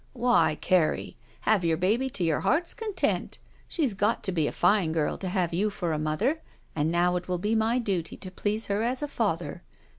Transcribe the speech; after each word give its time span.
"Why, 0.13 0.55
Carrie, 0.55 1.15
have 1.41 1.63
your 1.63 1.77
baby 1.77 2.09
to 2.09 2.23
your 2.23 2.39
heart's 2.39 2.73
content! 2.73 3.37
She's 3.67 3.93
got 3.93 4.23
to 4.23 4.31
be 4.31 4.47
a 4.47 4.51
fine 4.51 4.93
girl 4.93 5.15
to 5.19 5.29
have 5.29 5.53
you 5.53 5.69
for 5.69 5.93
a 5.93 5.99
mother, 5.99 6.41
and 6.75 6.91
now 6.91 7.17
it 7.17 7.27
will 7.27 7.37
be 7.37 7.53
my 7.53 7.77
duty 7.77 8.17
to 8.17 8.31
please 8.31 8.65
her 8.65 8.81
as 8.81 9.03
a 9.03 9.07
father. 9.07 9.61